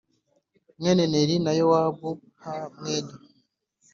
[0.79, 2.09] mwene Neri na Yowabu
[2.41, 2.43] h
[2.77, 3.13] mwene